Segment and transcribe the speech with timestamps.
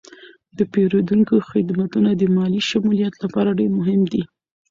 [0.57, 4.23] د پیرودونکو خدمتونه د مالي شمولیت لپاره ډیر مهم دي.